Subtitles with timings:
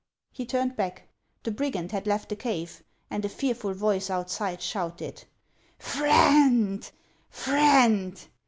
[0.31, 1.03] He turned back.
[1.43, 5.25] The brigand had left the cave, and a fearful voice outside shouted:"
[5.77, 6.89] Friend